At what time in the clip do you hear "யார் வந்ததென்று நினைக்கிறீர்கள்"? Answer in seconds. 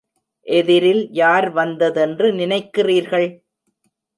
1.11-3.29